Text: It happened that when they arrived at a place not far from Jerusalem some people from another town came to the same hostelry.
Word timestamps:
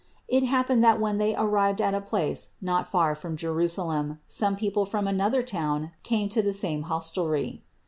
It 0.27 0.41
happened 0.41 0.83
that 0.83 0.99
when 0.99 1.19
they 1.19 1.35
arrived 1.35 1.79
at 1.79 1.93
a 1.93 2.01
place 2.01 2.53
not 2.59 2.87
far 2.89 3.13
from 3.13 3.37
Jerusalem 3.37 4.17
some 4.25 4.55
people 4.55 4.83
from 4.83 5.07
another 5.07 5.43
town 5.43 5.91
came 6.01 6.27
to 6.29 6.41
the 6.41 6.53
same 6.53 6.81
hostelry. 6.89 7.61